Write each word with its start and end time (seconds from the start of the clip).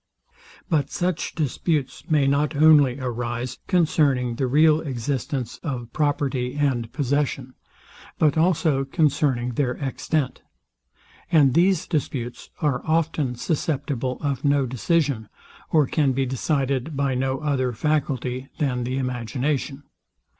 But 0.67 0.89
such 0.89 1.35
disputes 1.35 2.09
may 2.09 2.25
not 2.25 2.55
only 2.55 2.99
arise 2.99 3.59
concerning 3.67 4.33
the 4.37 4.47
real 4.47 4.81
existence 4.81 5.59
of 5.61 5.93
property 5.93 6.55
and 6.55 6.91
possession, 6.91 7.53
but 8.17 8.35
also 8.35 8.83
concerning 8.83 9.49
their 9.53 9.73
extent; 9.73 10.41
and 11.31 11.53
these 11.53 11.85
disputes 11.85 12.49
are 12.63 12.81
often 12.83 13.35
susceptible 13.35 14.17
of 14.21 14.43
no 14.43 14.65
decision, 14.65 15.29
or 15.69 15.85
can 15.85 16.13
be 16.13 16.25
decided 16.25 16.97
by 16.97 17.13
no 17.13 17.37
other 17.37 17.71
faculty 17.71 18.49
than 18.57 18.85
the 18.85 18.97
imagination. 18.97 19.83